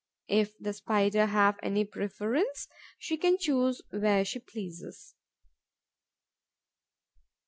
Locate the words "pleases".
4.39-5.13